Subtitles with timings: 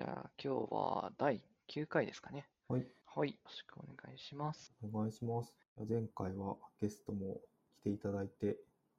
[0.00, 2.46] じゃあ今日は第9回ですかね。
[2.68, 2.86] はい。
[3.04, 3.32] はい。
[3.32, 4.72] よろしくお願いします。
[4.82, 5.52] お願いします。
[5.86, 7.36] 前回はゲストも
[7.82, 8.56] 来ていただいて、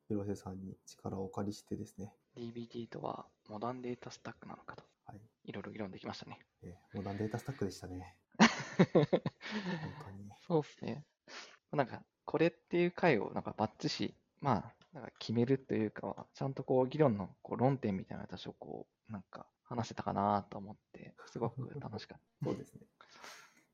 [0.07, 5.19] 広瀬さんに力をお借りしてですね、DBT とはモダンデータスタックなのかと、はい。
[5.45, 6.37] いろいろ議論できましたね。
[6.61, 8.15] えーモダンデータスタックでしたね。
[8.93, 9.07] 本
[10.05, 10.29] 当に。
[10.45, 11.03] そうですね。
[11.71, 20.90] なんか、これっていう回をなんかバッチし、まあ、なんか決めるというかは、ちゃんとこう議論のこう論点みたいな私をこう、なんか話せたかなと思って、
[21.31, 22.81] すごく楽しかっそうですね。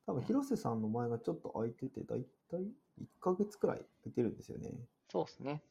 [0.05, 2.61] 多分広瀬さんの前がちょっと空いてて、だいたい
[3.01, 4.69] 1ヶ月くらい空いてるんですよね。
[4.69, 5.11] た。
[5.11, 5.61] そうですね。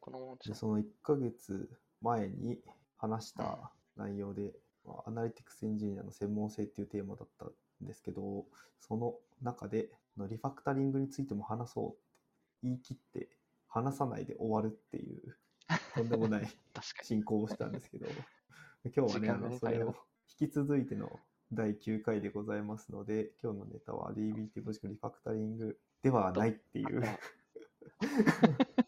[0.00, 1.68] こので、その1ヶ月
[2.00, 2.58] 前に
[2.96, 4.52] 話した内容で、
[4.84, 7.50] まあアナリティクスエンジニアの専門性っていうテーマだったん
[7.86, 8.46] ですけど、
[8.80, 11.98] その中でのリファクタリングについても話そうって
[12.62, 13.28] 言い切って
[13.68, 15.36] 話さないで終わるっていう
[15.94, 16.48] とんでもない。
[17.02, 18.06] 進行をしたんですけど、
[18.84, 19.94] 今日はね、あのそれを
[20.40, 21.20] 引き続いての
[21.52, 27.02] 第9回でございますので、今日のネタは DBT もしくはリファクタリングではないっていう。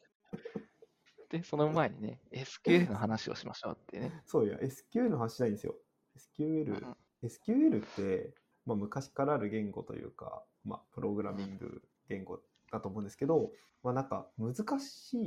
[1.31, 4.23] で、その前にね、SQL の話をしましょうってね。
[4.27, 5.77] そういや、SQL の話しないんですよ。
[6.17, 8.34] SQL、うん SQL って、
[8.67, 12.41] まあ、昔からある言語というか、まあ、プログラミング言語
[12.71, 15.19] だと思うんですけど、まあ、なんか難し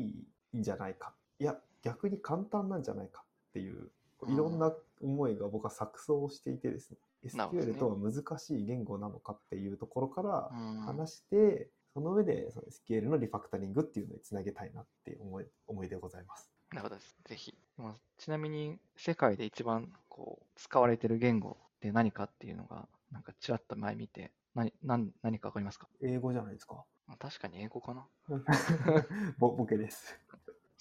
[0.53, 1.13] いんじゃないか。
[1.39, 3.91] いや、逆に簡単なんじゃないかっていう、
[4.27, 16.51] いろんな思いが僕は錯綜していてですね、SQL とは難しい言語なのかっていうところからうん話して、その上でその SQL のリファクタリングっていうのにつなげたいなっていう思い思いでございます。
[16.71, 17.15] なるほどです。
[17.25, 17.53] ぜひ。
[17.77, 26.85] まあちなみに、世界で一番こう使われてる言語って何かっていうのが、なんかちらっと前見て、何何何かわかりますか、英語じゃないですか。
[27.07, 28.07] まあ、確かに英語かな。
[29.39, 30.19] ぼボケです。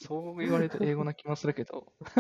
[0.00, 1.92] そう言われると英語な気もするけど、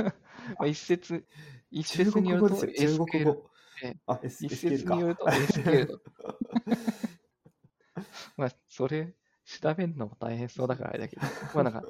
[0.58, 1.24] まあ一説、
[1.70, 3.50] 一中説によると国語ですよ、中国 SQL 語
[3.84, 3.96] え。
[4.06, 5.98] あ、S、一 SQL か説によると SQL だ。
[8.36, 11.22] まあ、それ、調べるのも大変そうだからあれだけど、
[11.54, 11.84] まあなんか、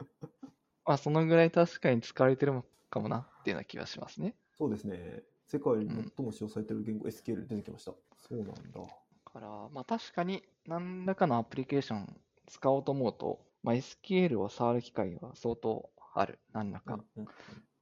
[0.85, 4.37] まあそのぐらい確かに使われてるのかもなっていうような気がしますね。
[4.59, 5.23] そうですね。
[5.47, 7.93] 世界に最も使用されている言語、SQL 出てきました。
[8.17, 8.53] そうなんだ。
[8.53, 8.87] だ
[9.25, 16.95] から、まあ確かに何らかのアプリケーション使おうと思うと、まあ、SQL を触る機会は相当ある、何らか。
[16.95, 17.05] っ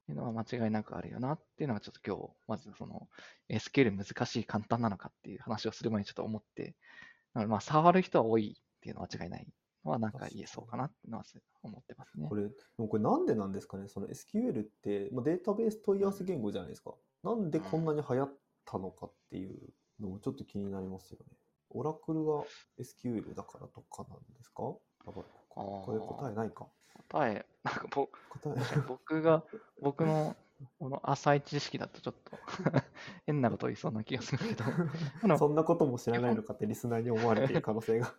[0.06, 3.08] ていうのは間違いなくあるよなっていうのがちょっと今日、まずその
[3.50, 6.76] SQL 難しい、簡単なのかっていう話をする前にちょっと思って、
[7.34, 9.46] まあ触る人は多いっていうのは間違いない
[9.84, 11.24] のはなんか言えそうかなっていうのは
[11.62, 12.36] 思ってますねこ。
[12.36, 13.88] れ、でもこれなんでなんですかね？
[13.88, 16.94] その SQL って、まあ、データベース問い合わせ言語じゃないですか。
[17.24, 18.32] なんでこんなに流行っ
[18.64, 19.56] たのかっていう
[20.00, 21.36] のもちょっと気になりますよね。
[21.70, 22.44] オラクルが
[22.78, 24.62] SQL だからとかなんですか？
[25.62, 26.66] ここれ答えないか。
[27.08, 29.42] 答え、なんかぼ答え僕が、
[29.80, 30.36] 僕の
[30.78, 32.38] この浅い知識だとちょっと
[33.26, 34.64] 変なこと言いそうな気がするけど、
[35.38, 38.14] そんなことも知らないのかってリスナーに思われている可能性が。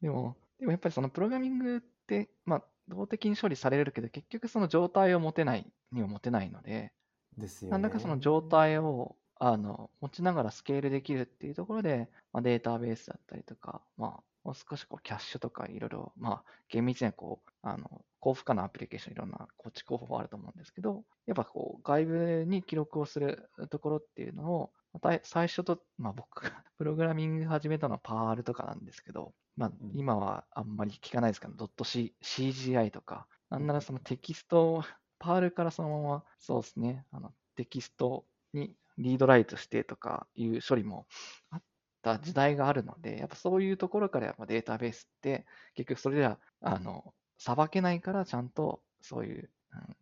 [0.00, 6.92] でも、でもやっぱりそのプログラミングって、まあ、動的に処理されるけど、結局その状態を持てないには持てないので、
[7.36, 7.72] ですよね。
[7.72, 29.92] 何らかその状態をあの持ちながらスケールできるっていうところで、まあ、データベースだったりとか、まあ、もう少しこうキャッシュとかいろいろ、まあ、厳密にはこう、あの、高負荷なアプリケーションいろんな構築方法あると思うんですけど、やっぱこう、外部に記録をするところっていうのを、また最初と、まあ僕が プログラミング始めたのはパールとかなんですけど、まあうん。
[29.94, 34.82] 今はあんまり聞かないですけど、ドット C CGI とか、なんならそのテキストを、
[35.18, 38.24] パールからそのまま、そうですね、あのテキスト
[38.54, 41.06] にリードライトしてとかいう処理も
[41.50, 41.62] あっ
[42.02, 49.50] た時代があるので、やっぱそういうところからやっぱデータベースって、結局それでは、あの、さばけないからちゃんとそういう、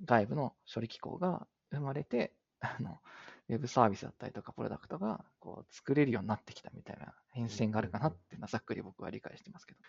[0.05, 3.01] 外部の処理機構が生まれて、 あの、
[3.49, 9.81] ウェブサービスだったりとかプロダクトがこう作れるようになってきたみたいな変遷があるかなっていうのはざっくり僕は理解してますけど。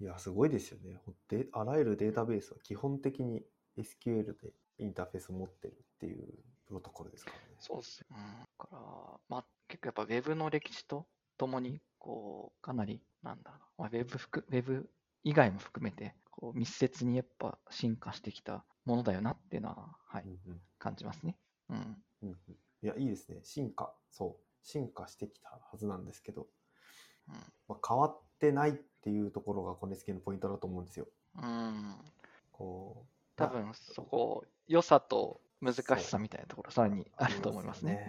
[0.00, 1.00] いや、すごいですよね。
[1.28, 3.44] であらゆるデータベースは基本的に
[3.76, 6.34] SQL でインターフェースを持ってるっていう
[6.74, 7.42] プロトコルですからね。
[7.60, 8.06] そうですよ。
[8.10, 8.78] うん、だから、
[9.28, 11.06] まあ、結構やっぱ Web の歴史と
[11.38, 14.88] ともに、こう、かなり、なんだろうな、まあ、Web 含、Web
[15.22, 21.36] 以外も含めて、こう、密接にやっぱ進化してきたものだよなっていうのは、はい、うんうん感じますね。
[21.70, 21.76] うん。
[22.22, 22.36] うんうん
[22.82, 23.40] いや、いいですね。
[23.44, 23.94] 進化。
[24.10, 24.44] そう。
[24.62, 26.48] 進化してきたはずなんですけど、
[27.28, 27.34] うん
[27.68, 31.06] まあ、変わってないっていうところがこの SQ のポイントだと思うんですよ。
[31.36, 31.94] うん。
[32.52, 33.36] こう。
[33.36, 38.06] 多分そこ、良さと難しさみたいなところ、さらにあると思いますね。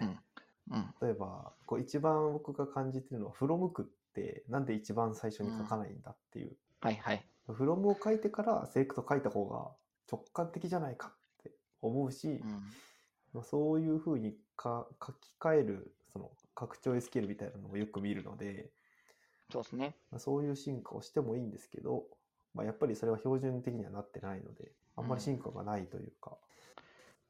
[0.70, 0.78] うん。
[0.78, 0.94] うん。
[1.00, 6.56] 例えば、こう一番僕が感じてるのは、フロム区ってなんで一番最初に書かないんだっていう。
[6.80, 7.24] はいはい。
[7.48, 9.70] フロムを書いてからセレクト書いた方が
[10.10, 12.50] 直感的じゃないかって思うし、うん。
[13.32, 18.70] まあそういうふうにか書き換えるその拡張 SQL みたいなのをよく見るので、
[19.52, 19.96] そうですね。
[20.10, 22.04] まあ、そういう進化をしてもいいんですけど、
[22.54, 26.36] まあ、やっぱりそれは標準的にはなってないので、あんまり進化がないというか、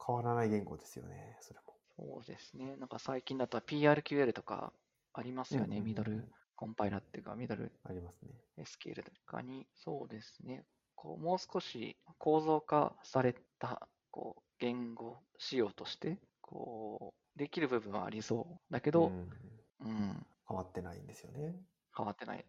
[0.06, 1.74] 変わらない言語ですよね、それも。
[1.96, 2.76] そうですね。
[2.76, 4.72] なんか最近だと PRQL とか
[5.12, 5.66] ありますよね。
[5.66, 6.24] うんうんうんミドル
[6.54, 8.30] コンパイラーっていうか、ミドルありますね。
[8.58, 10.64] SQL とかに、そうですね。
[10.94, 19.30] こうもう少し構造化されたこう言語仕様として、こう、できる部分はありそうだけど、うん
[19.80, 21.54] うん、変わってないんですよね。
[21.94, 22.44] 変わってない。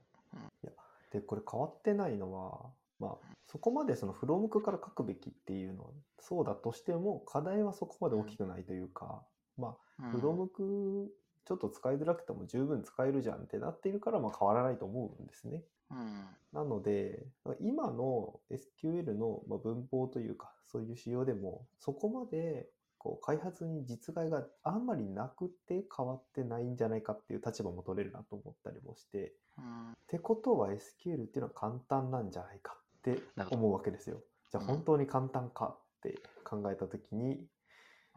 [1.11, 5.89] で、これ変わってないのは、まあ、そこまでそのフロームクから書くべきっていうのは、
[6.19, 9.21] そうだとしても、課題はそこまで大きくないというか、
[9.57, 10.11] まあ、うん。
[10.11, 11.11] フロムク
[11.45, 15.63] ちょっと使いづらくても十分使えるじゃんってなっているから、まあ変わらないと思うんですね。
[15.89, 17.25] うん、なので、
[17.61, 22.67] 今の SQL のまあ文法というか、そういう仕様でも、そこまで
[22.97, 32.75] こう開発に実害があんまりなくて変わってないんじゃないかっていう立場も取れるなと思ったりもして、うん、ってことは SQL っていうのは簡単なんじゃないか
[33.13, 34.21] って思うわけですよ。
[34.51, 37.47] じゃあうん本当に簡単かって考えたときに、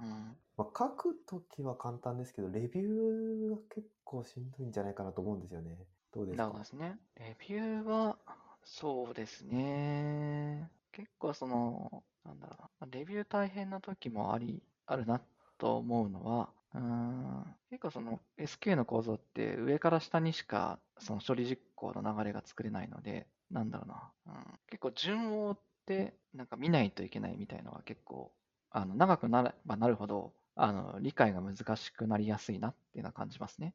[0.01, 5.77] うん、まあ、書くときは簡単ですけど、レビューが結構しんどいんじゃないかなと思うんですよね。
[6.13, 6.59] どうですか？
[6.59, 6.99] ですね。
[7.17, 8.19] レビューは、
[8.65, 10.71] そうですね。
[10.93, 15.21] 結構その、なんだろうな、レビュー大変な時もあり、あるな
[15.59, 28.33] と思うのは、うーん、結構その SQ の構造って上から下にしかその処理実行の流れが作れないので、なんだろうな、うん、結構順を追ってなんか見ないといけないみたいのは結構、
[28.71, 33.75] あの、長くなればなるほど、あの、理解が難しくなりやすいなっていうのは感じますね。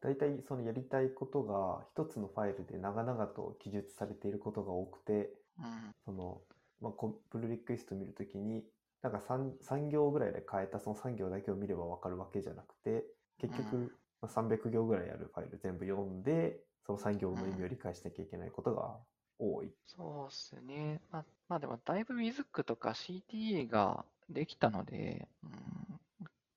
[0.00, 6.40] 大体そのやりたいことが一つのファイルで長々と記述されていることが多くて、うん、その、
[6.80, 8.64] まあ、コプルリクエスト見るときに、
[9.02, 13.04] なんか 3, 3行ぐらいで変えたその3行だけを見ればわかるわけじゃなくて、
[13.40, 13.92] 結局、うん。
[14.22, 18.96] まあ、300行ぐらいあるファイル全部読んで、その3行の意味を理解しなきゃいけないことが
[19.38, 19.72] 多い。
[19.86, 21.00] そうですね。
[21.10, 25.50] まあ、まあでも、だいぶ WIZK とか CTA ができたので、うん、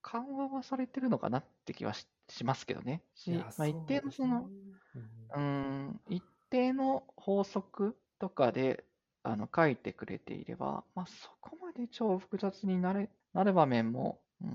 [0.02, 3.02] 緩和はされてるのかなって気はししますけどね。
[3.14, 4.48] し、いやまあ、一定のその、
[5.34, 8.84] うんうん、一定の法則とかで
[9.22, 14.50] あの書いてくれていれば、まあ、そこまで超複雑になれなる場面も、うん、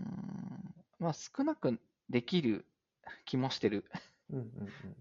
[1.00, 1.80] まあ、少なく
[2.10, 2.66] できる
[3.26, 4.13] 気もしてるうんうんうんうん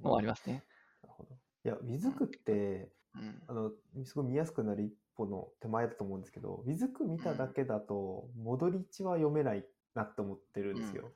[0.03, 0.65] のはありますね。
[1.03, 1.35] なるほど。
[1.65, 3.71] いや、WIZK って、うん、あの、
[4.05, 9.65] すごい見やすくなる一歩の手前だと思うんですけど、WIZK 見ただけだと、戻り値は読めない
[9.95, 11.03] なって思ってるんですよ。
[11.05, 11.13] うんうん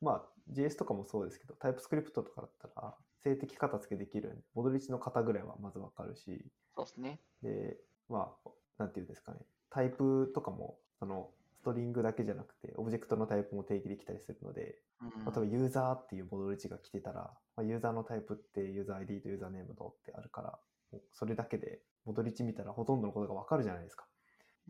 [0.00, 6.44] まあ、JS とかもそうですけど、タイプスクリプトとかだったら、静的片付けできるんで、戻り値の型ぐらいはまずわかるし、
[6.74, 7.20] そうですね。
[7.42, 7.76] で、
[8.08, 9.38] まあ、なんていうんですかね、
[9.70, 11.30] タイプとかも、その、
[11.62, 20.58] ストリングだけじゃなくて、オブジェクトのタイプも定義できたりするので、例えばユーザーっていう戻り値が来てたら、まあ、ユーザーのタイプってユーザー ID とユーザーネームとってあるから、
[21.12, 24.06] それだけで戻り値見たらほとんどのことがわかるじゃないですか。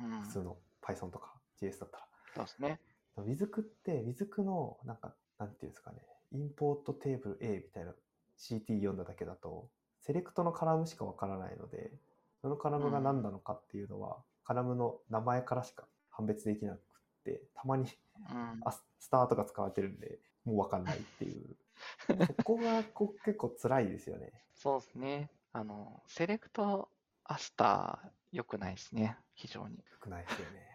[0.00, 2.06] うん普通の Python とか JS だったら。
[2.34, 2.80] そうですね。
[3.16, 5.98] WIZK って、WIZK のなんか、なんていうんですかね、
[6.32, 7.92] インポートテーブル A みたいな
[8.38, 9.68] CT 読んだだけだと、
[10.00, 11.92] セレクトのカラムしかわからないので、
[12.42, 16.80] そのカラムが何なのかっていうのは、カラムの名前からしか判別できなくっ
[17.24, 17.86] て、たまに
[18.30, 21.56] うんあススターとか使われてるんで、もうわかんないっていう。
[22.26, 24.32] そこがこう結構辛いですよね。
[24.54, 25.30] そうですね。
[25.52, 26.88] あの、セレクト
[27.24, 29.18] アスター、良くないですね。
[29.34, 29.76] 非常に。
[29.76, 30.72] よくないですよね。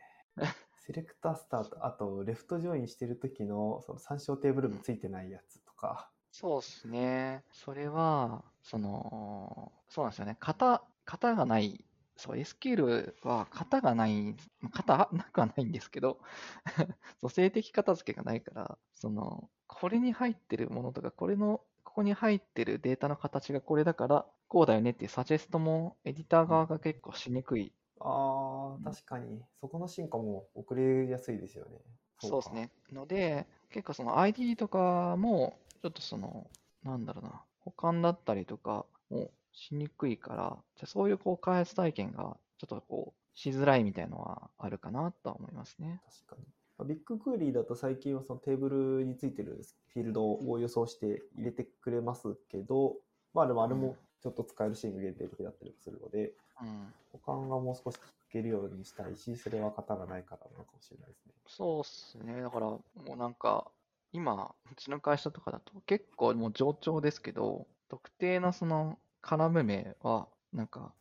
[0.78, 7.44] セレクタースターと、あと、レフトジョインしてる時の、その参照テーブルもついてないやつとか、そうですね。
[7.52, 10.38] それは、その、そうなんですよね。
[10.40, 11.84] 型、型がない。
[12.18, 16.20] そう、SQL は型がない、まあ型なくはないんですけど、
[17.22, 31.78] そう静的片付けがないから、その、これに入ってるものとか、これの、ここに入ってるデータの形がこれだから、こうだよねっていうサジェストもエディター側が結構しにくいああ、確かに、そこの進化も遅れやすいですよね。
[31.78, 32.28] か。
[32.28, 32.72] そうですね。
[32.92, 36.50] ので、結構その ID とかも、ちょっとその、
[36.84, 46.00] なんだろうな、保管だったりとかもしにくいから、じゃあそういうこう開発体験がちょっとこうしづらいみたいのはあるかなとは思いますね。
[46.28, 46.46] 確かに。
[46.78, 52.98] まあビッグクエリーだと最近はそのテーブルについてるフィールドを予想して入れてくれますけど、
[53.34, 56.94] まあでもあれもちょっと使えるシーンが限定的だったりもするので、うん。
[57.14, 57.96] 保管がもう少し
[58.30, 61.34] 聞けるようにしたいし、それは型がないからなのかもしれないですね。
[61.48, 62.42] そうっすね。
[62.42, 62.84] だからも
[63.14, 63.72] うなんか、
[64.14, 70.94] 今、うちの会社とかだと結構もう冗長ですけど、特定のそのカラム名は、なんか、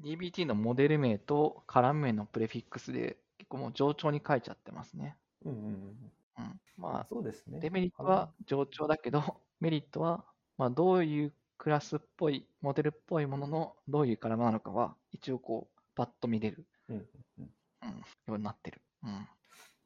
[0.00, 5.18] DBT のモデル名とカラム名のプレフィックスで結構もう冗長に書いちゃってますね。
[5.44, 6.12] うんうんうん。
[6.38, 6.60] うん。
[6.78, 7.60] まあ、そうですね。
[7.60, 9.22] デメリットは冗長だけど、
[9.60, 10.24] メリットは、
[10.56, 17.06] まあ、どういうクラスっぽい、モデルっぽいもののどういうカラムなのかは、一応こう、パッと見れる、うんうん
[17.38, 17.50] うん。
[17.82, 18.80] うん、ようになってる。
[19.02, 19.10] うん。
[19.10, 19.26] いや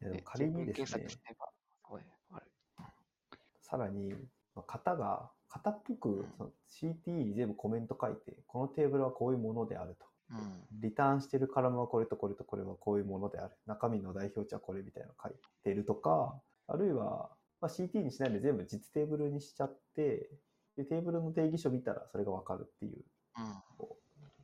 [0.03, 2.51] でもで仮にですね索、すれば、すごいわかる。
[3.61, 4.13] さらに、
[4.55, 5.33] まあ型が、
[5.65, 10.07] 型っぽくその CTE に全部コメント書いて、このテーブルはこういうものであると。
[10.31, 10.81] うん。
[10.81, 13.55] リターンしてるカラムはこれとこれとこれはこういうものである。
[13.67, 15.33] 中身の代表値はこれみたいなの書い
[15.65, 20.29] てるとか、あるいは、まあ、CT にしないで全部実テーブルにしちゃって、
[20.77, 23.05] でテーブルの定義書見たらそれがわかるっていう、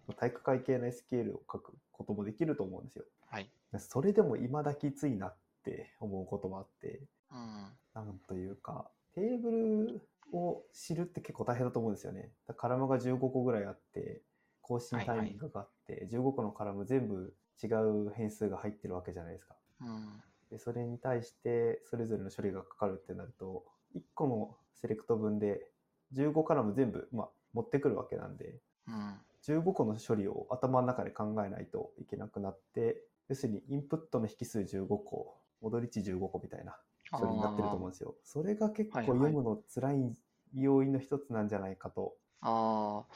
[0.08, 0.14] うん。
[0.14, 3.04] 体育会系の SQL を書くこともできると思うんですよ。
[3.26, 3.50] はい。
[3.78, 7.00] それでも未だきついなって思うこともあって、
[7.30, 7.72] うん。
[7.94, 10.00] なんというか、テーブル
[10.32, 12.30] を知るって結構大変だと思うんですよね。
[12.56, 14.22] カラムが15個ぐらいあって、
[14.60, 19.54] 更新タイミングがあって、15個のカラム全部違う変数が入ってるわけじゃないですか。
[19.80, 20.22] うん。
[20.50, 25.66] でそれに対してそれぞれの処理がかかるってなると、1個のセレクト分で
[26.14, 28.58] 15カラム全部、まあ、持ってくるわけなんで、
[28.88, 29.20] うん。
[29.46, 36.76] 15個の処理を頭の中で考えないといけなくなって、要するにインプットの引数15個、戻り値15個みたいな
[37.18, 38.14] 処理になってると思うんですよ。
[38.24, 40.16] それが結構はいはい読むの辛い
[40.54, 42.14] 要因の一つなんじゃないかと。
[42.40, 43.14] ああ。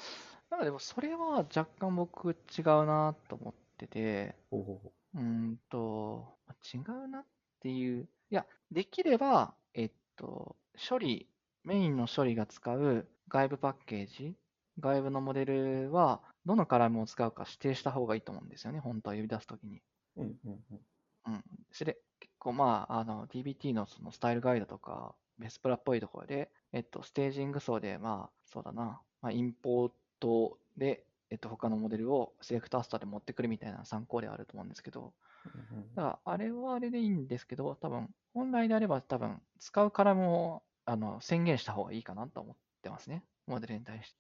[0.50, 6.38] なんかでもそれは若干僕違うなと思ってて、ほうほうほうーんと、
[6.75, 7.25] 違うなっ
[7.61, 8.09] ていう。
[8.31, 10.57] いや、できれば、えっと、
[10.88, 11.29] 処理、
[11.65, 14.37] メインの処理が使う外部パッケージ、
[14.79, 19.83] 外部のモデルは、どのカラムを使うか指定した方がいいと思うんですよね、本当は呼び出すときに。
[20.17, 20.23] う。
[20.23, 20.81] うんうんうん。
[21.26, 21.45] うん。
[21.73, 21.99] それ、
[22.53, 35.12] まあ、あの、DBT のそのスタイルガイドとか、ベスプラっぽいところで、えっと、ステージング層で、まあ、そうだな、まあ、インポートで、えっと、他のモデルをセレクトアスターで持ってくるみたいな参考ではあると思うんですけど、
[35.95, 43.25] だから、あれはあれでいいんですけど、多分、本来であれば多分、使うカラムをあの宣言した方がいいかなと思ってますね。
[43.47, 44.19] モデルに対して。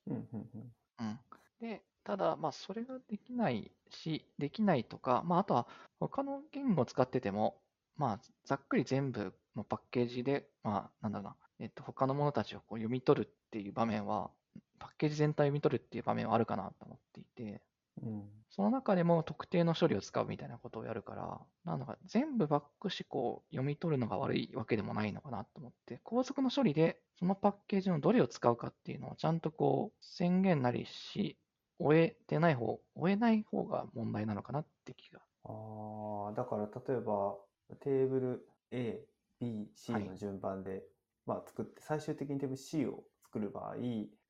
[0.98, 1.18] うん。
[1.60, 5.66] で、ただ、まあ、それができないし、できないとか、まあ、あとは、
[6.00, 7.60] 他の言語を使ってても、
[7.96, 14.30] まあ、ざっくり全部のパッケージで、まあ、なんだろうな、えっと、他のものたちをこう読み取るっていう場面は、
[14.78, 17.62] パッケージ全体を読み取るっていう場面はあるかなと思っていて、
[18.02, 18.24] うん。
[18.50, 31.38] その中でも特定の処理を使うみたいなことをやるから、なんだか全部バック思考を読み取るのが悪いわけでもないのかなと思って、後続の処理でそのパッケージのどれを使うかっていうのをちゃんとこう宣言なりし、
[31.78, 35.20] 終えてない方、終えない方が問題なのかなって気が。
[35.44, 37.36] ああ、だから例えば
[37.74, 39.00] テーブル A、
[39.40, 40.82] B、C はいの順番で、
[41.26, 43.74] まあ、作って最終的にテーブル C を作る場合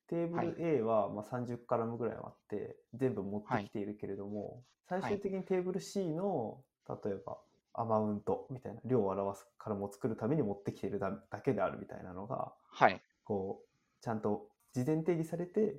[0.07, 7.37] テーブはいル A はまあ30カラムぐらいあって全部持ってきているけれども、最終的にテーブル C の例えば
[7.73, 13.01] アマウントみたいな量を表すカラムを作るために持ってきているだだけであるみたいなのがはい。
[13.23, 15.75] こうちゃんと事前定義されて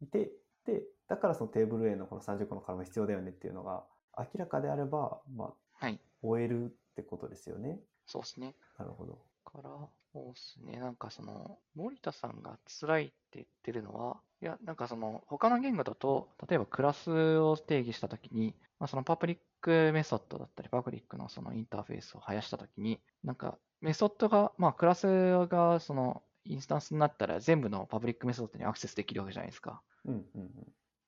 [0.00, 0.30] いて
[0.64, 3.84] でだからそのテーブル A のこの30個のカラムが必要だよねっていうのが
[4.16, 5.98] 明らかであれば、まあ、はい。
[6.22, 7.80] 終えるってことですよね。
[8.06, 8.54] そうですね。
[8.78, 9.18] なるほど。
[9.44, 9.70] から、
[10.12, 10.78] そうですね。
[10.78, 29.80] なんかその、森田さんが辛いって言ってるのは、いや、なんかその、他の言語だと、例えばクラスを定義したときに、まあ、そのパブリックメソッドだったり、パブリックのそのインターフェースを生やしたときに、なんかメソッドが、まあクラスがそのインスタンスになったら全部のパブリックメソッドにアクセスできるわけじゃないですか。
[30.04, 30.50] うんうんうん。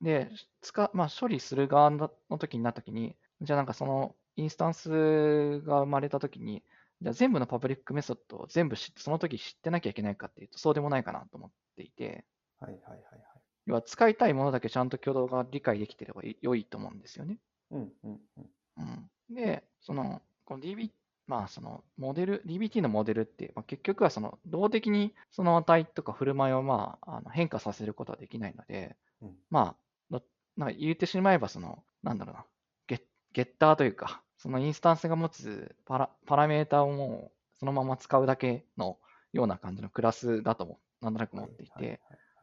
[0.01, 6.63] で、使まあ、処理する側の時になった時に、じゃあなんかそのインスタンスが生まれた時に、
[7.03, 12.25] じゃあ全部のパブリックメソッドを全部知その時知ってなきゃいけないかっていうと、そうでもないかなと思っていて、
[12.61, 13.25] はいはいはいはい。
[13.67, 17.39] 要は使いたいものだけちゃんと挙動が理解できてれば良いと思うんですよね。
[17.71, 18.51] うんうんうん。
[18.77, 20.91] うん、で、その、この DB、
[21.27, 29.77] まあそのモデル、DBT のモデルって、まあ、結局はその動的にその値とか振る舞いをまああの変化させることはできないので、うんまあ、
[30.11, 30.23] ど
[30.57, 32.45] なんか言ってしまえばその、なんだろうな、
[32.87, 38.99] ゲゲッターというか、そのインスタンスが持つパラパラメータをもうそのまま使うだけの
[39.33, 41.99] ような感じのクラスだともなんとなく思っていて、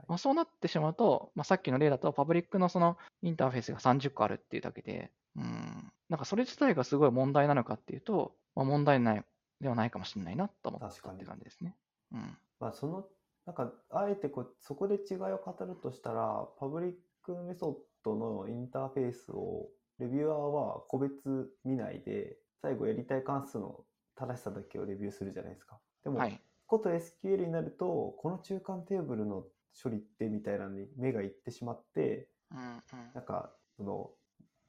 [0.07, 9.23] まあ、そうなってしまうと、まあ、さっきの例だと、パブリックのそのインターフェースが30個あるっていうだけで、うん、なんかそれ自体がすごい問題なのかっていうと、まあ、問題ない
[9.59, 11.75] ではないかもしれないなと思った確かにって感じですね。
[12.13, 12.37] うん。
[12.59, 13.05] まあその、
[13.45, 19.69] なんか、あえてこうそこで違いを語るとしたら、パブリックメソッドのインターフェースを
[19.99, 23.83] レビュアーは個別見ないで、最後やりたい関数の
[24.15, 25.79] 正しさだけをレビューするじゃないですか。
[26.03, 26.41] でも、はい。
[26.67, 29.43] こと SQL になると、この中間テーブルの
[29.81, 32.81] 処理ってみたいなのに目がいってしまって、うんうん
[33.13, 34.11] なんか、その、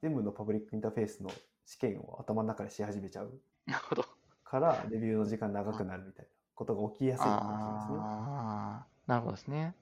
[0.01, 1.31] 全部のパブリックインターフェースの
[1.65, 4.05] 試験を頭の中でし始めちゃうなるほど。
[4.43, 7.97] から、レビューの時間長くなるみたいなことが起きやすいかもしれないですね。
[7.99, 9.75] ああ、なるほどですね。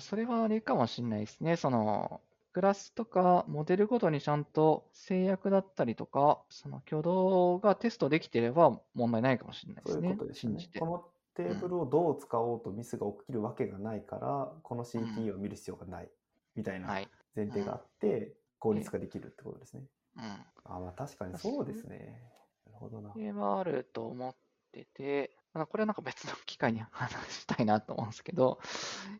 [0.00, 1.56] それはあれかもしれないですね。
[1.56, 2.20] その、
[2.54, 10.16] クラスとかモデルごとにちゃんと制約だったりとか、その挙動がテストできてれば問題ないかもしれないでそういう。
[10.16, 10.72] ことですよね信じ。
[10.72, 10.86] てこ。
[10.86, 16.08] のテーブルをどう使おうとミスが起きるわけがないから、この CT を見る必要がない
[16.54, 17.08] みたいなはい。
[17.34, 19.82] 前提があって、効率化できるってことですね。
[20.16, 20.22] うん。
[20.22, 22.22] あまあ確かにそうですね。
[22.66, 23.12] なるほどな。
[23.12, 24.34] それはあると思っ
[24.70, 28.60] てて、まあこれはなんか別の機会に話したいなと思うんですけど、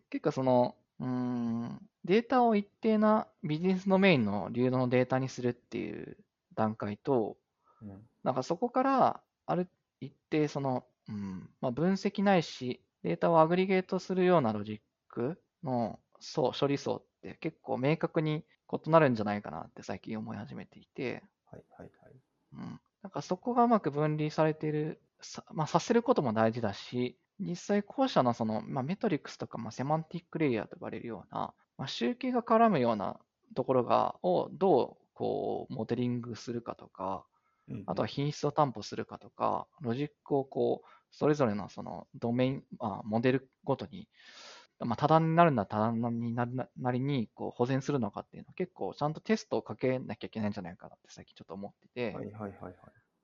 [0.08, 6.16] 結構その、うーん、データを一定なビジネスドメインの流動のデータにするっていう
[6.54, 7.36] 段階と、
[7.82, 9.68] うんなんかそこからある
[10.00, 11.50] 一定その、うん。
[11.60, 22.14] まあ、分析ないし、データをアグリゲートするようなロジックの層、処理層って結構明確に異なるんじゃないかなって最近思い始めていて、はいはいはい。
[22.54, 33.18] うん、なんかそこがうまく分離されている、さまあ、させることも大事だし、実際後者のその、まあ、メトリックスとか、まあ、セマンティックレイヤーと呼ばれるような、まあ、集計が絡むような
[33.54, 37.24] ところが、をどうこうモデリングするかとか、
[37.68, 44.08] うんうんあとは品質を担保するかとか、ロジックをこう、それぞれのそのドメイン、まあ、モデルごとに、
[44.80, 52.74] まあ、多段になるんだ多段になるななりにこう保全するのかっていうのは結構ちゃんとテストをかけなきゃいけないんじゃないかなって最近ちょっと思ってて、はいはいはいはい。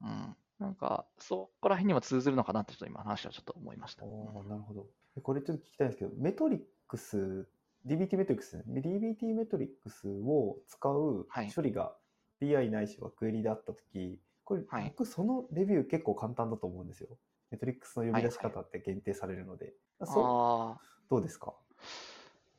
[0.03, 0.37] うん。
[0.61, 4.05] なんか、そこら辺にも通ずるのかなってちょっと今話はちょっと思いました。
[4.05, 4.87] おーなるほど。
[5.17, 7.49] えこれちょっと聞きたいんですけど、メトリックス、
[7.87, 11.97] DBT メトリックスね、DBT メトリックスを使うはい処理が
[12.41, 17.09] BI ないしはクエリであったとき、これ、はい僕そのレビュー結構簡単だと思うんですよ。
[17.51, 19.73] メトリックスの呼び出し方って限定されるので。
[20.05, 21.55] そうああ、どうですか？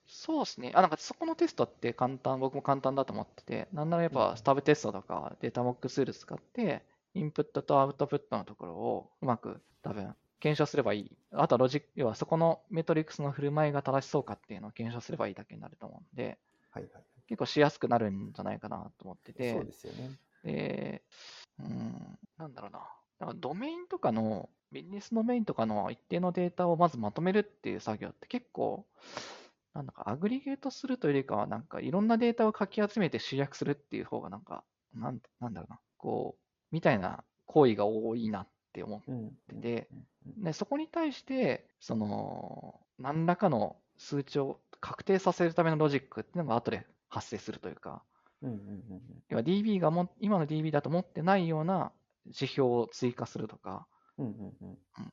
[0.08, 0.72] そうですね。
[0.76, 11.12] あ、なんかそこのテストって簡単、僕も簡単だと思ってて、なんならやっうんぱスタブテストとかデータモックツール使って、インプットとアウトプットのところをうまく多分検証すればいい。
[11.32, 16.40] あとはロジック、要はそこのメトリックスの振る舞いが正しそうかっていうのを検証すればいいだけになると思うんで、
[16.72, 17.04] はいはい。
[17.28, 20.20] 結構しやすくなるんじゃないかなと思ってて、そうですよね。
[20.44, 21.04] で、
[21.60, 22.80] うん、なんだろうな。
[23.20, 28.86] なんかドメインとかの、ビジネスドメインとかの一定のデータをまずまとめるっていう作業って結構、
[29.74, 39.28] なんだかアグリゲートするというよりかは、なんかいろんなデータをかき集めて集約するっていう方がなんか、なんなんだろうな、こう、みたいな行為が多いなって思うん。
[39.28, 39.90] ってて、
[40.38, 40.44] うん。
[40.44, 48.04] で、そこに対して、その、何らかの数値を確定させるためのロジックっていうのが後で発生するというか、
[49.30, 51.92] 要は DB がも今の DB だと持ってないような
[52.26, 53.88] 指標を追加するとか、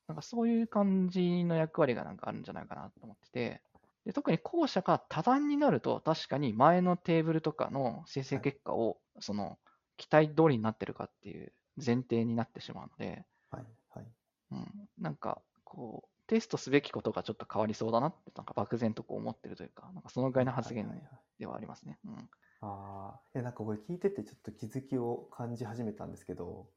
[0.06, 3.62] なんかそういう感じの役割がなんかあるんじゃないかなと思ってて、
[4.04, 9.58] で特に後者が多段になると、確かに前のテーブルとかの生成結果を、その
[9.98, 11.52] 期待通りになってるかっていう
[11.84, 14.06] 前提になってしまうので、はいはい。
[14.50, 21.20] うん、なんかこう、テストすべきことがちょっと変わりそうだなって、なんか漠然とこう思ってるというか、なんかそのぐらいの発言はいはいはい。
[21.38, 21.98] ではありますね。
[22.04, 22.30] うん。
[22.60, 26.72] ああ、いやなんかこれ聞いててちょっと気づきを感じ始めたんですけど、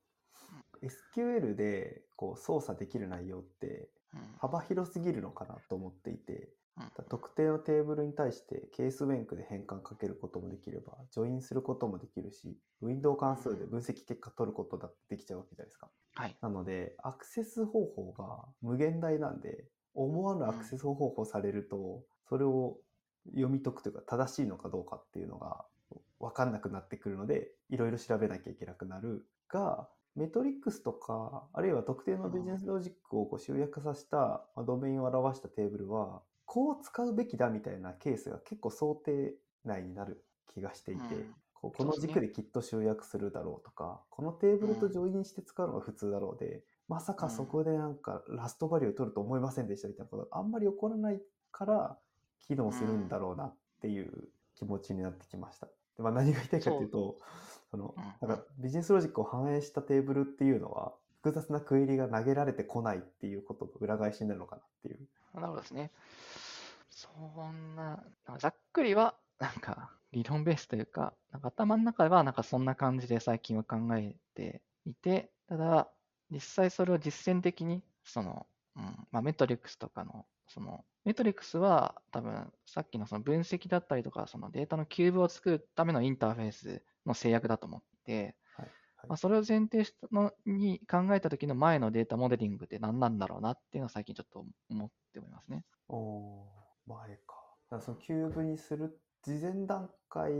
[0.82, 4.22] SQL でこう操作できる内容ってうん。
[4.38, 6.48] 幅広すぎるのかなと思っていて、うん
[7.10, 15.90] 特定のテーブルに対してケースウェンクで変換かけることもできれば、ジョインすることもできるし、ウィンドウ関数で分析結果取ることだってできちゃうわけじゃないですか。
[16.16, 16.38] はい。
[16.42, 22.78] なので、アクセス方法が無限大なんで、思わぬアクセス方法されると、それを
[23.28, 25.66] 読み解くというか、正しいのかどうかっていうのが
[26.20, 36.22] 分かんなくなってくるので、いろいろ調べなきゃいけなくなるが、メトリックスとか、あるいは特定のビジネスロジックをこう集約させた、まあドメインを表したテーブルは、
[36.54, 41.36] こう使うべきだみたいなケースが結構想定内になる気がしていて、うん。
[41.54, 51.22] こうこの軸できっと集約するだろうとか、このテーブルとジョインして使うのが普通だろうで、まさかそこでなんかラストバリューを取ると思いませんでしたみたいなことがあんまり起こらない
[51.54, 51.98] から
[52.46, 54.12] 機能するんだろうなっていう
[54.56, 55.68] 気持ちになってきました。
[55.68, 57.16] でまあ、何が言いたいかというと、
[57.70, 58.28] そのうん。
[58.28, 60.92] なんかビジネスロジックを反映したテーブルっていうのは
[61.24, 65.08] 複雑なクエリが投げられてこないっていうことの裏返しになるのかなっていう。
[65.34, 65.92] なるほどですね。
[66.90, 67.10] そ
[67.52, 68.04] んな、
[68.38, 75.90] ざっくりは、なんか理論ベースというか、なんか頭の中ではなんかそんな感じで最近は考えていて、ただ、
[76.30, 88.36] 実際それを実践的に、その、うん、まあメトリックスとかの、その、メトリックスは多分さっきのその分析だったりとか、そのデータのキューブを作るためのインターフェースの制約だと思って、
[89.08, 95.64] まあ、それを前提したのに考えた時の前のデータモデリングって何なんだろうなっていうのは最近ちょっと思っておりますね。
[95.90, 97.36] おー前か。
[97.70, 100.34] だからそのキューブにする事前段階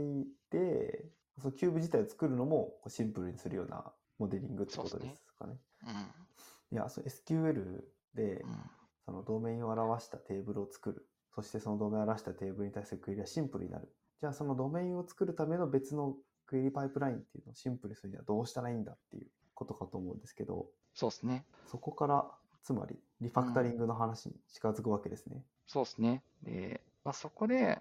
[0.50, 1.04] で
[1.40, 5.56] そのキューブ自体を作るのもシンプルにするようなモデリングってことですかね。
[6.70, 8.50] いや、そ SQL でうん。
[8.50, 8.70] うん。
[9.04, 11.08] そのドメインを表したテーブルを作る。
[11.34, 13.92] そしてそのドメインを表したテーブルに対するクエリはシンプルになる。
[14.20, 16.16] じゃあそのドメインを作るための別の
[16.52, 21.46] クエリパイプラインっていうのをシンプルにするにはどうしたらいいんだっていうことかと思うんですけど、そうですね。
[21.70, 22.30] そこから
[22.62, 25.42] つまりリファクタリングの話に近づくわけですね。
[25.66, 26.22] そうですね。
[26.42, 27.80] で、まあ、そこで、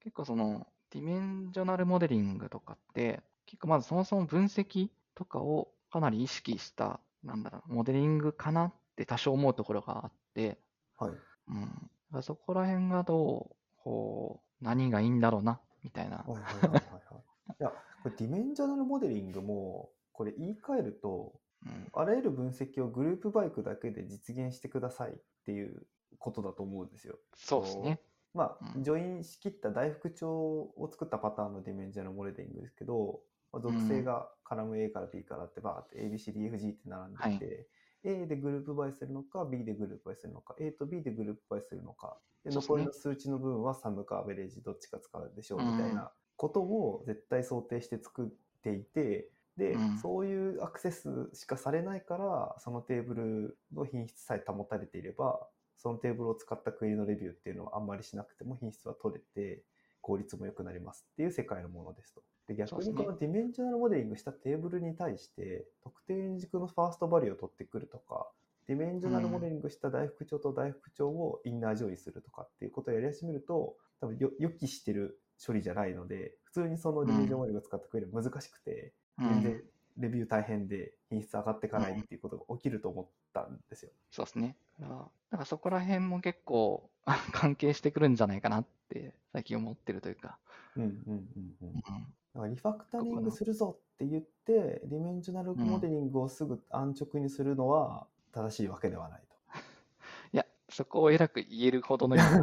[0.00, 10.58] 結構その、ディメンジョナルモデリングとかって、結構まずそもそも分析とかをかなり意識した、なんだろう、モデリングかなって多少思うところがあって、
[10.98, 11.12] はい。
[11.48, 11.90] うん。
[12.12, 16.18] だそこら辺がどう、こう、何がいいんだろうな、みたいな。
[16.18, 17.52] はいはいはいはいはい。
[17.60, 21.34] いや、これディメンジョナルモデリングも、これ言い換えると、
[21.66, 21.88] うん。
[21.92, 25.86] あらゆる分析をグループバイクだけで実現してくださいっていう
[26.18, 27.16] ことだと思うんですよ。
[27.34, 28.00] そうですね。
[28.32, 33.20] まあ、うんジョインしきった大復調を作ったパターンのディメンジョナルモデリングですけど、
[33.52, 37.68] まあ、属性がカラム A から B からってバーって ABCDFG って並んでいて、
[38.04, 46.10] A でグループバイするのか、B でグループバイするのか、A と B でグループバイするのか、で残りの数値の部分はサムかアベレージどっちか使うでしょうみたいな
[46.40, 48.28] ことを絶対想定して作っ
[48.62, 59.62] ていて、で、うんそういうアクセスしかされないから、そのテーブルの品質さえ保たれていれば、そのテーブルを使ったクエリのレビューっていうのはあんまりしなくても品質は取れて、
[60.00, 62.22] 効率も良くなりますっていう世界のものですと。
[62.48, 68.30] で逆にこのディメンジョナルモデリングしたテーブルに対して、特定軸のファーストバリューを取ってくるとか、
[68.66, 79.28] ディメンジョナルモデリングした大福帳と大福帳をインナージョインするとかっていうことをやり始めると、多分よ予期してる処理じゃないので、普通にそのディメンジョナルモデリングを使ったクエリは難しくて、うん。
[79.28, 79.62] 全然
[79.98, 83.90] レビュー大変で品質上がっていかないっていうことが起きると思ったんですよ。
[84.10, 84.56] そうですね。
[84.80, 90.38] だから、そこら辺も結構あ 関係してくるんじゃないかなって最近思ってるというか。
[90.76, 91.68] うんうんうんうん。
[91.68, 91.74] うん。
[91.74, 92.00] だか
[92.34, 99.22] らリファクタリングするぞって言って、ディメンジョナルモデリングをすぐ安直にするのは正しいわけではない
[100.32, 102.38] いや、そこを偉く言えるほどのな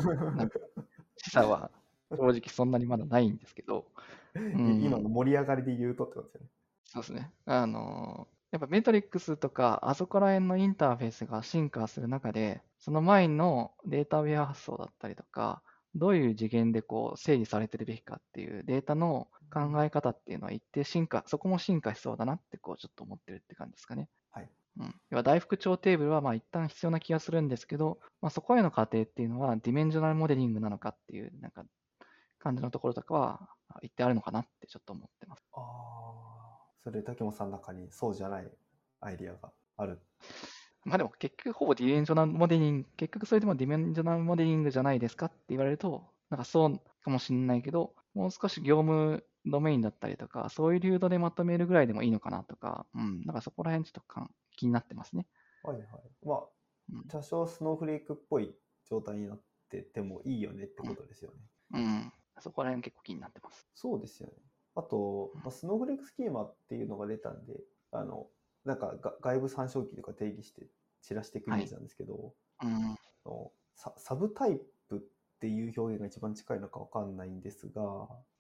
[0.46, 0.60] んか
[1.18, 1.72] 示唆は
[2.12, 3.88] 正直そんなにまだないんですけど、
[4.34, 4.40] と。
[4.40, 6.48] ん今の盛り上がりで言うとってことですよね。
[6.86, 7.32] そうですね。
[7.46, 15.62] あの、やっぱメトリックスとか、あそこら辺のインターフェースが進化する中で、その前のデータウェア発想だったりとか、
[15.96, 24.08] どういう次元でこう整理されてるべきかっていうデータの考え方っていうのは一定進化、そこも進化しそうだなってこうちょっと思ってるって感じですかね。
[24.32, 24.50] はい。
[24.80, 31.66] うん、要は大復調テーブルはまあ一旦必要な気がするんですけど、まあ、そこへの過程っていうのはディメンジョナルモデリングなのかっていうなんか
[32.40, 35.44] 感じのところとかはあ一定あるのかなってちょっと思ってます。
[35.54, 36.38] ああ。
[36.84, 38.50] それ、竹本さんの中にそうじゃない
[39.02, 40.00] アイディアがある。
[40.86, 55.28] まあでも結局ほぼディメンジョナルモデリング、結局それでもディメンジョナルモデリングじゃないですかって言われると、なんかそうかもしれないけど、もう少し業務ドメインだったりとか、そういう流度でまとめるぐらいでもいいのかなとか、うん、なんかそこら辺ちょっとかん気になってますね。
[55.64, 55.86] はいはい。
[56.26, 56.38] まあ、
[56.94, 58.56] うん多少スノーフレークっぽい
[58.90, 61.38] 状態になっててもいいよねってことですよね。
[61.74, 63.68] うん、そこら辺結構気になってます。
[63.74, 64.34] そうですよね。
[64.76, 67.54] あと、まあ、スノーフレークスキーマっていうのが出たんで、
[67.92, 68.28] あの、
[68.64, 70.68] なんかが外部参照機とか定義して
[71.02, 75.00] 散らしていくイメージなんですけど、うん、あのササブタイプっ
[75.40, 77.82] ていう表現が一番近いのかわかんないんですが、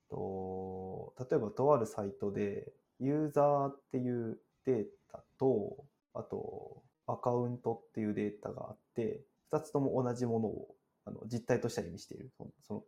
[0.09, 9.21] と例えばとあるサイトでユーザーっていうデータと、あとアカウントっていうデータがあって、
[9.53, 12.31] 2つとも同じものをあの実態としては意味している。
[12.63, 12.83] その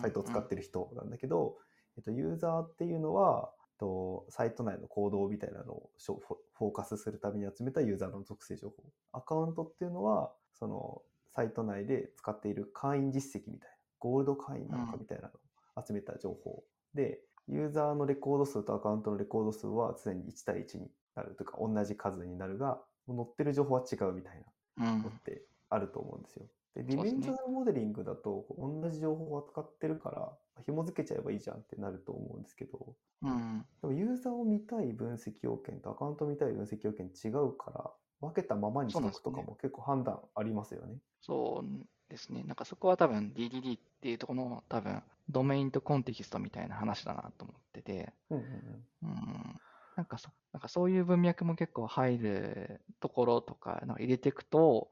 [0.00, 1.56] サイトを使ってる人なんだけど、
[1.96, 8.76] えっと、ユーザーっていうのは、とサイト内の行動みたいなのをフォーカスするために集めたユーザーの属性情報。
[9.12, 11.02] アカウントっていうのは、その
[11.34, 15.30] サイト内で使っている会員実績みたいな、ゴールド会員なのかみたいなの
[15.82, 16.62] を集めた情報。
[16.94, 24.44] で、ユーザーのレコード数とアカウントのレコード数は常に1対1になるというか、同じ数になるが、載ってる情報は違うみたい
[24.78, 24.86] な。
[24.86, 26.46] うん、のってあると思うんですよ。
[26.74, 30.32] で、ディそうですねメンジョナルモデリングだと、同じ情報を扱ってるから、
[30.64, 40.94] 紐付けちゃえばいいじゃんってなると思うんですけど、うん、でもユーザーを見たい分析要件とアカウントを見たい分析要件違うから、分けたままにしとくとかも結構判断ありますよね。
[41.20, 42.44] そうですね。
[42.44, 49.10] なんかそこは多分 DDD っていうところの多分ドメインとコンテキストみたいな話だなと思ってて、うんうんうん。
[49.10, 49.60] うん、
[49.96, 54.90] なんかそなんかそういう文脈も結構入るところとかなんか入れていくと、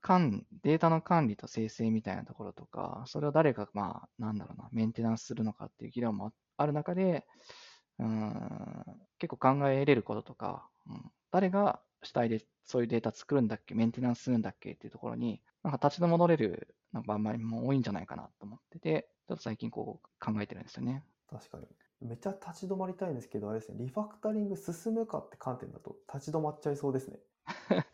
[0.00, 7.26] 管データの管理と生成みたいなところとか、それを誰が、まあ、なんだろうな、メンテナンスするのかっていう議論もある中で、
[7.98, 8.84] うん、
[9.18, 21.04] 結構考えれることとか、うん、誰が主体でそういうデータ作るんだっけ、メンテナンスするんだっけっていうところに、なんか立ち戻れる場面も多いんじゃないかなと思ってて、ちょっと最近こう考えてるんですよね。
[21.30, 21.66] 確かに。
[22.00, 27.18] めっちゃ立ち止まりたいんですけど、あれですね、リファクタリング進むかって観点だと立ち止まっちゃいそうですね。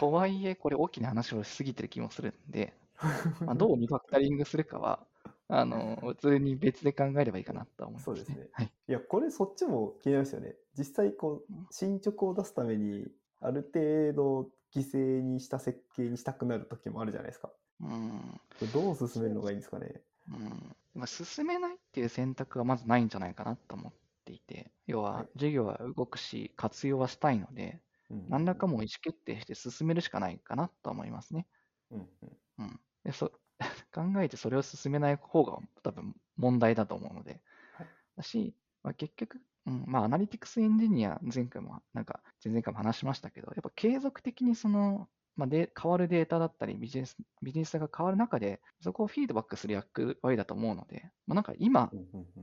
[0.00, 2.74] まあ、とはいえ、これ大きな話をしすぎてる気もするんで、
[3.46, 5.06] まあ、どうリファクタリングするかは、
[5.48, 8.72] あの、普通に別で考えればいいかなとは思います、そうですねはい。
[8.88, 10.56] いや、これそっちも気になりますよね。
[10.76, 13.08] 実際、こううん、進捗を出すために、
[13.40, 17.52] ある程度犠牲にした設計にしたくなる時もあるじゃないですか。
[17.80, 18.40] うん。
[18.72, 20.02] どう進めるのがいいんですかね。
[20.28, 20.76] うん。
[20.94, 23.92] まあ、進めないっていう選択はまずないんじゃないかなと思っ
[24.24, 27.80] ていて、要は、はい事業は動くし、活用はしたいので、うん
[28.28, 31.46] 何らかもう意思決定して進めるしかないかなと思いますね。
[31.90, 32.80] うんうんうん。
[33.04, 33.32] でそ
[33.92, 37.42] 考えてそれを進めない方が多分問題だと思うので。
[37.74, 37.86] はい
[38.20, 51.90] だし、まあ、結局、うん、まあ、アナリティクスエンジニア、前回も、なんか、前々回も話しましたけど、やっぱ継続的にその、まあ、で変わるデータだったりビジネス、ビジネスが変わる中で、そこをフィードバックする役割だと思うので、まあ、なんか今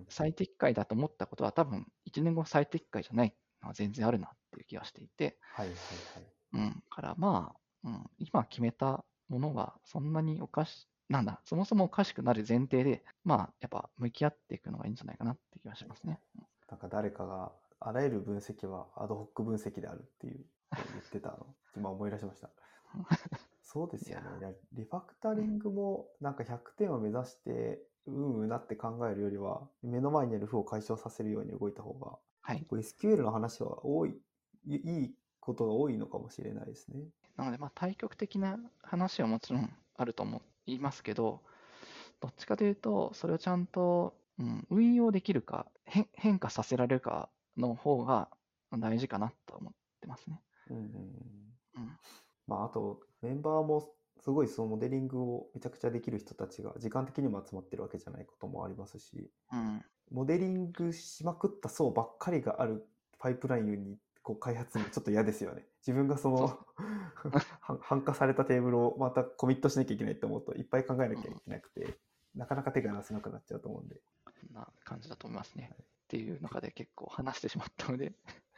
[0.09, 3.35] 最適解だと思ったことは多分、1年後最適解じゃない
[3.73, 5.75] 全然あるなっていう気がしていて、はいはい
[6.55, 6.65] はい。
[6.65, 16.19] うん、からまあ、うん、今決めたものはそんなにおかし、なんだ、そもそもおかしくなる前提で、まあ、やっぱ向き合っていくのがいいんじゃないかなって気がしますね。
[16.69, 22.49] なんか誰かが、あらゆる分析はアドホック分析であるっていう言ってたの、 今思い出しました。
[23.61, 32.65] そうですよねリファクタリングもなんか100点を目指して、うんうんなって考えるよりは、目の前にある負を解消させるように動いた方が、はい。
[32.65, 34.15] こう SQL の話は多い、
[34.65, 37.03] いいいことが多いのかもしれないですね。
[37.35, 41.41] なので、まあ、対極的な話はもちろんあると思いますけど、
[42.21, 48.29] どっちかというと、それをちゃんと、うん、運用できるか、変変化させられるかの方が
[48.71, 50.41] 大事かなと思ってますね。
[50.69, 50.91] うんうんうん
[51.75, 51.97] うん。
[52.47, 59.83] まあ、あと、メンバーもすごいそのモデリングをめちゃくちゃできる人たちが時間的にも集まってるわけじゃないこともありますし、うん。
[60.11, 62.85] モデリングしまくった層ばっかりがある
[63.19, 65.65] パイプラインにこう開発するのちょっと嫌ですよね。
[65.85, 71.97] 自分がそのそう は汎化されたテーブルをまたコミットしなきゃいけないって思うといっぱい考えなきゃいけなくて、
[72.35, 74.01] なかなか手が出せなくなっちゃうと思うんで。
[74.53, 75.71] な感じだと思いますね。
[75.79, 78.13] っていう中で結構話してしまったので、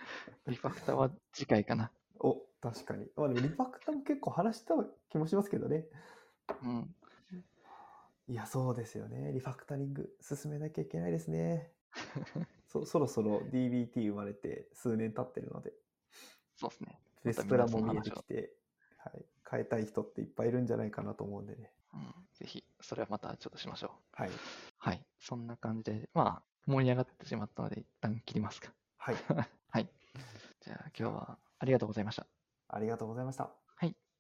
[0.48, 1.92] リファクターは次回かな。
[2.20, 3.10] お、確かに。
[3.16, 4.76] まあでもリファクターも結構話した
[5.10, 5.86] 気もしますけどね。
[6.64, 6.96] うん。
[8.30, 9.32] いや、そうですよね。
[9.34, 11.72] リファクタリング進めなきゃいけないですね。
[12.68, 15.74] そ そろそろ DBT 生まれて数年経ってるので、
[16.56, 17.00] そうですね。
[17.24, 18.54] ベスプラも見えてきて、
[18.98, 21.74] はい、変えたい人っていっぱいいるんじゃないかなと思うんでね。
[21.92, 22.02] うん。
[22.36, 24.22] ぜひ、それはまたちょっとしましょう。
[24.22, 24.30] はい。
[24.78, 25.04] はい。
[25.18, 28.72] そんな感じで、まあ、盛り上がってしまったので、一旦切りますか。
[28.98, 29.16] はい。
[29.72, 29.90] はい。
[30.60, 32.28] じゃあ、今日はありがとうございました。
[32.68, 33.50] ありがとうございました。